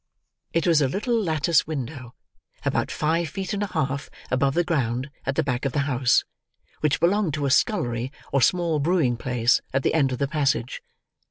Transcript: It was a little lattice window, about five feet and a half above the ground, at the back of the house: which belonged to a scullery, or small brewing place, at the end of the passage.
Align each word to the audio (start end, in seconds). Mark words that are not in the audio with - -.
It 0.51 0.65
was 0.65 0.81
a 0.81 0.87
little 0.87 1.13
lattice 1.13 1.67
window, 1.67 2.15
about 2.65 2.89
five 2.89 3.29
feet 3.29 3.53
and 3.53 3.61
a 3.61 3.67
half 3.67 4.09
above 4.31 4.55
the 4.55 4.63
ground, 4.63 5.11
at 5.27 5.35
the 5.35 5.43
back 5.43 5.63
of 5.63 5.73
the 5.73 5.81
house: 5.85 6.23
which 6.79 6.99
belonged 6.99 7.35
to 7.35 7.45
a 7.45 7.51
scullery, 7.51 8.11
or 8.33 8.41
small 8.41 8.79
brewing 8.79 9.15
place, 9.15 9.61
at 9.73 9.83
the 9.83 9.93
end 9.93 10.11
of 10.11 10.17
the 10.17 10.27
passage. 10.27 10.81